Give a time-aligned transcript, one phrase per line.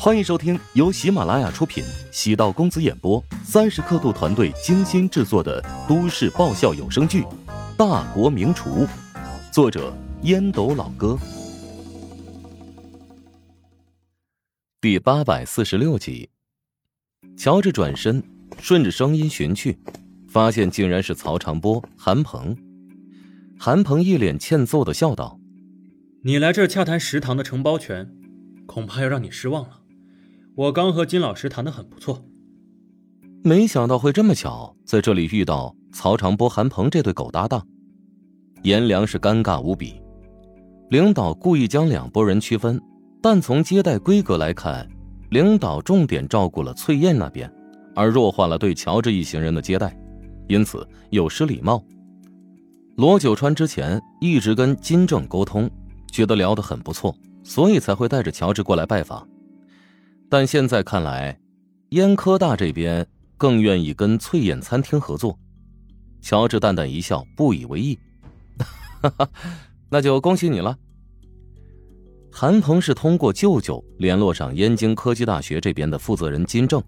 [0.00, 7.22] 欢迎收听由喜马拉雅出品、喜道公子演播、三十刻度团队精心制作的都市爆笑有声剧
[7.76, 8.86] 《大国名厨》，
[9.52, 9.92] 作者
[10.22, 11.18] 烟斗老哥，
[14.80, 16.30] 第八百四十六集。
[17.36, 18.22] 乔治转身，
[18.60, 19.76] 顺着声音寻去，
[20.28, 22.56] 发现竟然是曹长波、韩鹏。
[23.58, 25.40] 韩鹏一脸欠揍的笑道
[26.22, 28.08] ：“你来这儿洽谈食堂的承包权，
[28.64, 29.77] 恐怕要让你失望了。”
[30.58, 32.20] 我刚和金老师谈的很不错，
[33.44, 37.64] 没想到会这么巧，在这里遇到曹长波、韩鹏这对狗搭档，
[38.64, 40.02] 颜良是尴尬无比。
[40.90, 42.80] 领导故意将两拨人区分，
[43.22, 44.84] 但从接待规格来看，
[45.30, 47.48] 领导重点照顾了翠燕那边，
[47.94, 49.96] 而弱化了对乔治一行人的接待，
[50.48, 51.80] 因此有失礼貌。
[52.96, 55.70] 罗九川之前一直跟金正沟通，
[56.10, 57.14] 觉得聊得很不错，
[57.44, 59.24] 所以才会带着乔治过来拜访。
[60.28, 61.38] 但现在看来，
[61.90, 65.38] 燕科大这边更愿意跟翠燕餐厅合作。
[66.20, 67.98] 乔治淡淡一笑，不以为意：“，
[69.88, 70.76] 那就恭喜你了。”
[72.30, 76.82] 韩鹏是通过舅舅联络上燕京科技大学这边的负责人金正，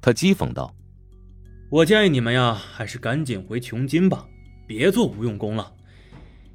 [0.00, 0.74] 他讥讽道
[1.70, 4.26] ：“我建议你们呀，还是赶紧回琼金吧，
[4.66, 5.72] 别做无用功了。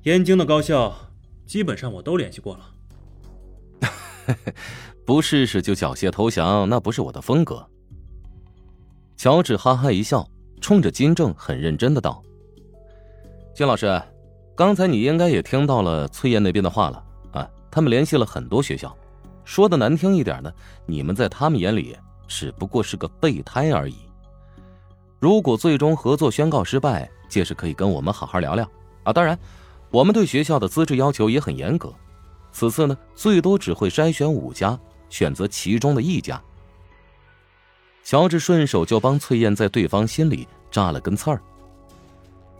[0.03, 0.95] 燕京的高校
[1.45, 2.73] 基本上我都联系过了。”
[5.05, 7.65] 不试试就缴械投降，那不是我的风格。
[9.17, 10.27] 乔治哈哈一笑，
[10.61, 12.23] 冲着金正很认真的道
[13.55, 14.01] ：“金老师，
[14.55, 18.95] 刚才你应该也听到了崔燕那边的话了啊，他们联系了很多学校，
[19.43, 20.51] 说的难听一点呢，
[20.85, 23.95] 你们在他们眼里只不过是个备胎而已。
[25.19, 28.69] 如果最终合作宣告失败，届时可以跟我们好好聊聊
[29.03, 29.11] 啊。
[29.11, 29.37] 当然，
[29.91, 31.93] 我们对学校的资质要求也很严格，
[32.51, 36.39] 此次呢，最多只会筛选五家。”选择其中的一家，
[38.03, 41.41] 乔治顺手就帮翠燕在对方心里扎了根刺儿。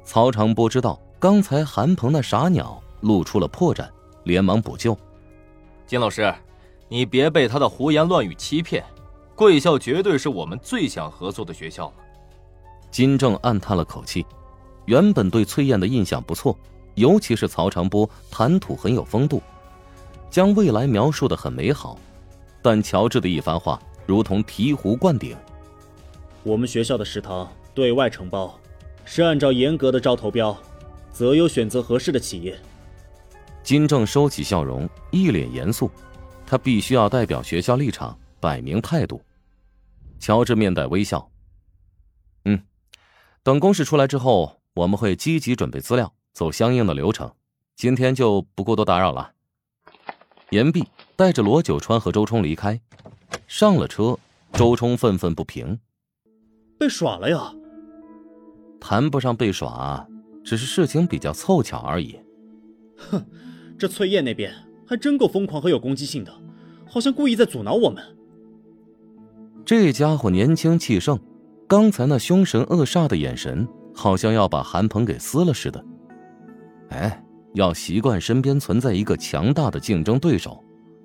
[0.03, 3.88] 曹长波知道刚才韩鹏那傻鸟露出了破绽，
[4.23, 4.97] 连忙补救
[5.85, 6.33] ：“金老师，
[6.88, 8.83] 你别被他的胡言乱语欺骗，
[9.35, 11.94] 贵校绝对是我们最想合作的学校了。”
[12.89, 14.25] 金正暗叹了口气，
[14.85, 16.57] 原本对翠燕的印象不错，
[16.95, 19.39] 尤其是曹长波谈吐很有风度，
[20.29, 21.97] 将未来描述的很美好。
[22.62, 25.35] 但乔治的一番话如同醍醐灌顶。
[26.44, 28.59] 我们学校的食堂对外承包，
[29.06, 30.57] 是按照严格的招投标，
[31.12, 32.57] 择优选择合适的企业。
[33.63, 35.91] 金正收起笑容，一脸严肃，
[36.46, 39.22] 他必须要代表学校立场，摆明态度。
[40.19, 41.29] 乔治面带微笑，
[42.46, 42.61] 嗯，
[43.44, 47.31] 等公示出来之后，我们会积极准备资料，走相应的流程。
[47.75, 49.31] 今天就不过多打扰了。
[50.51, 50.83] 言毕。
[51.15, 52.79] 带着罗九川和周冲离开，
[53.45, 54.17] 上了车，
[54.53, 55.77] 周冲愤愤不平
[56.79, 57.53] ：“被耍了呀！
[58.79, 60.07] 谈不上被耍，
[60.45, 62.17] 只是事情比较凑巧而已。”
[63.11, 63.21] 哼，
[63.77, 64.53] 这翠燕那边
[64.87, 66.33] 还真够疯狂和有攻击性的，
[66.87, 68.01] 好像故意在阻挠我们。
[69.66, 71.19] 这家伙年轻气盛，
[71.67, 75.83] 刚才那凶神恶煞的眼神，好像要把韩鹏给撕了似的。
[76.91, 77.21] 哎，
[77.53, 80.63] 要习惯身边存在一个强大的竞争对手。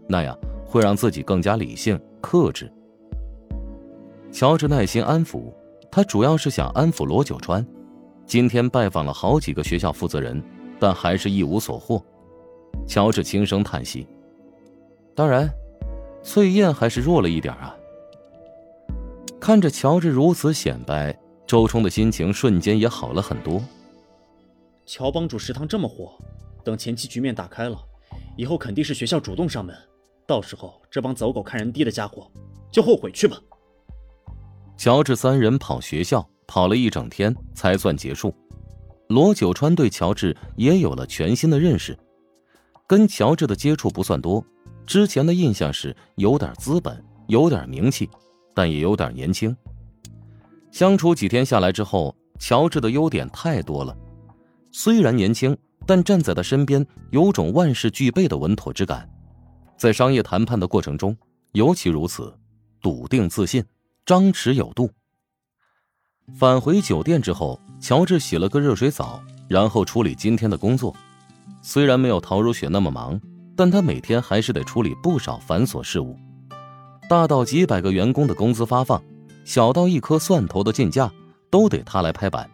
[0.08, 2.70] 那样会让自己更加理性克制。
[4.30, 5.52] 乔治耐心安抚
[5.90, 7.64] 他，主要是想安抚罗九川。
[8.26, 10.42] 今天拜访了好几个学校负责人，
[10.78, 12.02] 但还是一无所获。
[12.86, 14.06] 乔治轻声叹息。
[15.14, 15.48] 当然，
[16.22, 17.74] 翠燕还是弱了一点啊。
[19.40, 21.16] 看着乔治如此显摆，
[21.46, 23.62] 周冲的心情瞬间也好了很多。
[24.86, 26.12] 乔帮主食堂这么火，
[26.64, 27.78] 等前期局面打开了，
[28.36, 29.76] 以后肯定是学校主动上门。
[30.26, 32.30] 到时候，这帮走狗看人低的家伙
[32.72, 33.38] 就后悔去吧。
[34.76, 38.34] 乔治三人跑学校跑了一整天才算结束。
[39.08, 41.96] 罗九川对乔治也有了全新的认识，
[42.86, 44.44] 跟乔治的接触不算多，
[44.86, 48.08] 之前的印象是有点资本，有点名气，
[48.54, 49.54] 但也有点年轻。
[50.72, 53.94] 相处几天下来之后，乔治的优点太多了，
[54.72, 55.56] 虽然年轻，
[55.86, 59.08] 但站在他身边有种万事俱备的稳妥之感。
[59.76, 61.16] 在商业谈判的过程中，
[61.52, 62.32] 尤其如此，
[62.80, 63.64] 笃定自信，
[64.06, 64.90] 张弛有度。
[66.38, 70.94] 返回酒店之后，乔治洗了个热水澡，然后处理今天的工作。
[71.60, 73.20] 虽然没有陶如雪那么忙，
[73.56, 76.16] 但他每天还是得处理不少繁琐事务，
[77.08, 79.02] 大到几百个员工的工资发放，
[79.44, 81.12] 小到一颗蒜头的进价，
[81.50, 82.48] 都得他来拍板。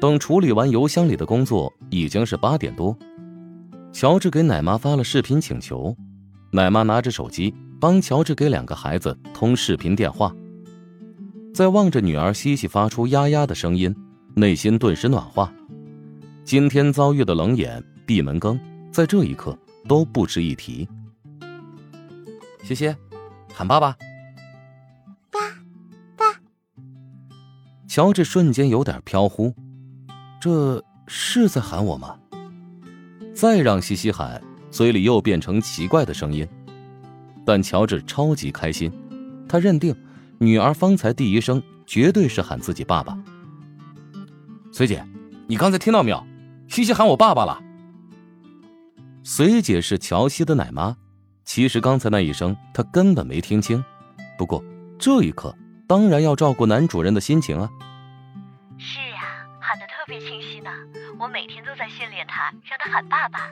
[0.00, 2.96] 等处理完邮箱里的工作，已经是八点多。
[3.92, 5.96] 乔治给奶妈发了视频请求，
[6.52, 10.34] 奶妈拿着手机帮乔治给两个孩子通视频电话。
[11.54, 13.94] 在望着女儿西西发出呀呀的声音，
[14.34, 15.50] 内心顿时暖化。
[16.44, 18.60] 今天遭遇的冷眼、闭门羹，
[18.92, 19.58] 在这一刻
[19.88, 20.86] 都不值一提。
[22.62, 22.94] 西西，
[23.54, 23.96] 喊爸爸。
[25.30, 25.40] 爸，
[26.16, 26.40] 爸。
[27.88, 29.54] 乔治瞬间有点飘忽，
[30.46, 32.16] 这是在喊我吗？
[33.34, 34.40] 再让西西喊，
[34.70, 36.46] 嘴里又变成奇怪的声音。
[37.44, 38.92] 但乔治超级开心，
[39.48, 39.92] 他认定
[40.38, 43.18] 女儿方才第一声绝对是喊自己爸爸。
[44.70, 45.04] 随姐，
[45.48, 46.24] 你刚才听到没有？
[46.68, 47.60] 西西喊我爸爸了。
[49.24, 50.96] 随姐是乔西的奶妈，
[51.44, 53.82] 其实刚才那一声她根本没听清，
[54.38, 54.62] 不过
[54.96, 55.52] 这一刻
[55.88, 57.68] 当然要照顾男主人的心情啊。
[61.78, 63.50] 在训练他，让他喊爸爸。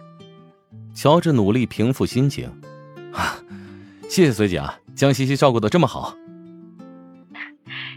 [0.94, 2.48] 乔治努力平复心情，
[3.12, 3.36] 啊，
[4.08, 6.16] 谢谢随姐啊，将西西照顾的这么好。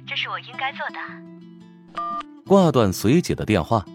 [0.06, 0.95] 这是我应该做的。
[2.45, 3.85] 挂断随姐的电话。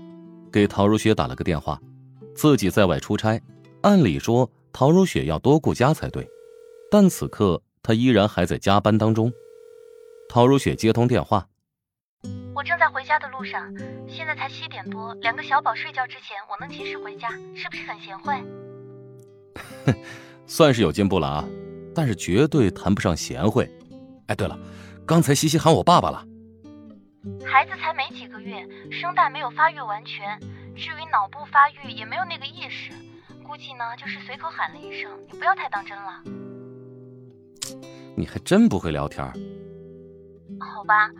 [0.53, 1.81] 给陶如雪打了个电话，
[2.35, 3.41] 自己在外出差，
[3.81, 6.29] 按理说陶如雪要多顾家才对，
[6.91, 9.33] 但此刻她依然还在加班当中。
[10.29, 11.49] 陶如雪接通电话
[12.63, 13.75] ：“我正在回家的路上，
[14.07, 18.33] 现在才七点多，两个小宝睡觉之前，我能及时回家，是不是很贤惠
[19.85, 19.93] ？”“哼，
[20.47, 21.45] 算是有进步了啊，
[21.93, 23.69] 但是绝对谈不上贤惠。
[24.31, 24.57] ”“哎，对了，
[25.05, 26.25] 刚才西西喊我爸爸了。”
[27.45, 30.39] 孩子才没几个月，声带没有发育完全，
[30.77, 32.93] 至于脑部发育也没有那个意识，
[33.45, 36.23] 估计呢就是随口喊了一声，你不要太当真了。
[38.17, 39.27] 你还真不会聊天。
[40.61, 41.11] 好吧，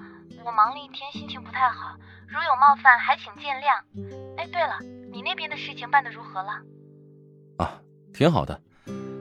[0.45, 1.95] 我忙了一天，心情不太好，
[2.27, 4.37] 如有冒犯，还请见谅。
[4.37, 4.79] 哎，对了，
[5.13, 6.53] 你那边的事情办得如何了？
[7.59, 7.81] 啊，
[8.13, 8.61] 挺好的，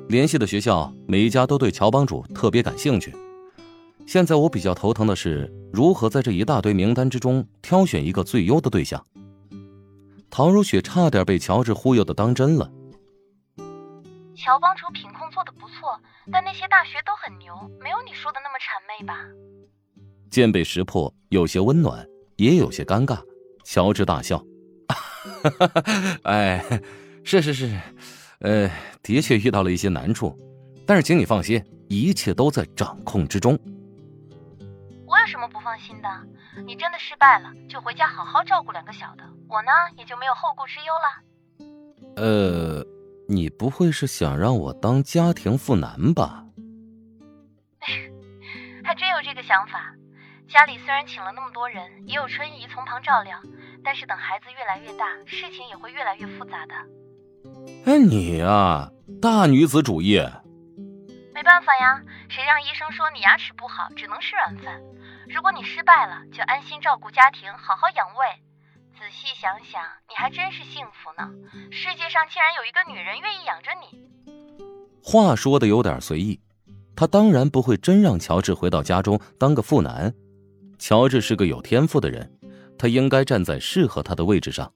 [0.09, 3.15] 联系的学校每一家都对乔帮主特别感兴趣。
[4.07, 9.05] 现在我比较头疼的是如何在这一大堆名单之中挑选一个最优的对象。
[10.29, 12.71] 陶如雪差点被乔治忽悠的当真了。
[14.35, 15.99] 乔帮主品控做的不错，
[16.31, 19.13] 但那些大学都很牛，没有你说的那么谄媚吧？
[20.31, 22.07] 见被识破，有些温暖，
[22.37, 23.21] 也有些尴尬。
[23.65, 24.43] 乔治大笑
[26.23, 26.63] ：“哎，
[27.23, 27.79] 是是是，
[28.39, 28.71] 呃，
[29.03, 30.35] 的确遇到了一些难处，
[30.87, 33.59] 但是请你放心，一切都在掌控之中。”
[35.05, 36.09] 我有什么不放心的？
[36.65, 41.21] 你真的失败了，就回家好好照顾两个小的，我呢也就没有后顾之忧了。
[42.15, 42.85] 呃，
[43.27, 46.45] 你不会是想让我当家庭妇男吧？
[48.83, 49.93] 还真有这个想法。
[50.51, 53.39] 家里虽然请了那么多人，也有春姨从旁照料，
[53.85, 56.75] 但是等孩子越来越大，事情也会越来越复杂的。
[57.85, 60.21] 哎，你呀，大女子主义。
[61.33, 64.81] 没办法呀，谁让医生说你牙齿不好，只能吃软饭。
[65.29, 68.25] 如果你失败了，就安心照顾家庭，好好养胃。
[68.99, 71.31] 仔细想想，你还真是幸福呢。
[71.71, 74.03] 世界上竟然有一个女人愿意养着你。
[75.01, 76.41] 话说的有点随意，
[76.93, 80.13] 他当然不会真让乔治回到家中当个妇男。
[80.81, 82.27] 乔治是个有天赋的人，
[82.75, 84.73] 他应该站在适合他的位置上。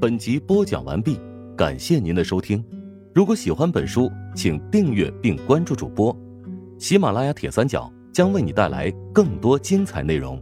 [0.00, 1.20] 本集播讲完毕，
[1.56, 2.62] 感谢您的收听。
[3.14, 6.14] 如果喜欢本书，请订阅并关注主播。
[6.80, 7.88] 喜马拉雅铁三角。
[8.14, 10.40] 将为你带来更多精彩内容。